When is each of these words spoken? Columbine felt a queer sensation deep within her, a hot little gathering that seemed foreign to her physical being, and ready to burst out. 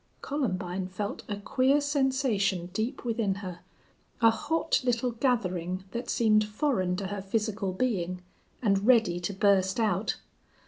Columbine 0.23 0.87
felt 0.87 1.21
a 1.29 1.35
queer 1.37 1.79
sensation 1.79 2.71
deep 2.73 3.05
within 3.05 3.35
her, 3.35 3.59
a 4.19 4.31
hot 4.31 4.81
little 4.83 5.11
gathering 5.11 5.83
that 5.91 6.09
seemed 6.09 6.43
foreign 6.43 6.95
to 6.95 7.05
her 7.05 7.21
physical 7.21 7.71
being, 7.71 8.23
and 8.63 8.87
ready 8.87 9.19
to 9.19 9.31
burst 9.31 9.79
out. 9.79 10.15